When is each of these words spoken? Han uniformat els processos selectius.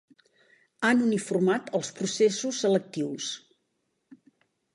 Han 0.87 1.03
uniformat 1.07 1.69
els 1.81 1.91
processos 1.99 2.63
selectius. 2.65 3.29